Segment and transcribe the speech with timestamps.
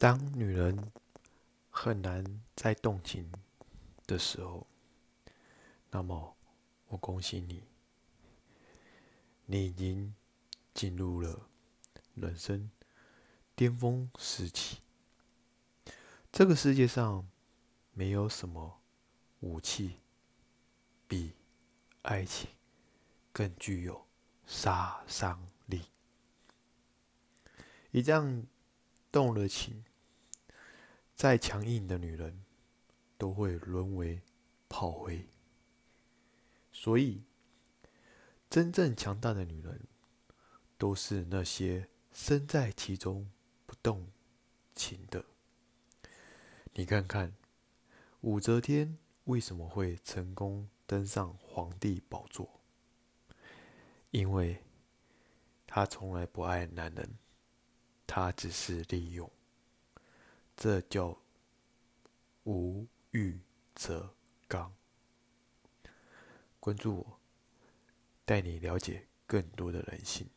[0.00, 0.90] 当女人
[1.68, 2.24] 很难
[2.56, 3.30] 再动情
[4.06, 4.66] 的时候，
[5.90, 6.34] 那么
[6.88, 7.62] 我恭喜你，
[9.44, 10.14] 你已经
[10.72, 11.46] 进入了
[12.14, 12.70] 人生
[13.54, 14.78] 巅峰时期。
[16.32, 17.28] 这个世界上
[17.92, 18.80] 没有什么
[19.40, 19.98] 武器
[21.06, 21.34] 比
[22.00, 22.48] 爱情
[23.34, 24.06] 更具有
[24.46, 25.82] 杀伤力。
[27.90, 28.46] 一旦
[29.12, 29.84] 动了情，
[31.20, 32.46] 再强硬的女人，
[33.18, 34.22] 都会沦为
[34.70, 35.28] 炮灰。
[36.72, 37.22] 所以，
[38.48, 39.82] 真正强大的女人，
[40.78, 43.30] 都是那些身在其中
[43.66, 44.08] 不动
[44.74, 45.22] 情的。
[46.72, 47.34] 你看看，
[48.22, 52.48] 武则天为什么会成功登上皇帝宝座？
[54.10, 54.64] 因为
[55.66, 57.18] 她从来不爱男人，
[58.06, 59.30] 她只是利用。
[60.60, 61.16] 这叫
[62.44, 63.40] 无欲
[63.74, 64.14] 则
[64.46, 64.70] 刚。
[66.60, 67.18] 关注我，
[68.26, 70.28] 带你了解更多的人性。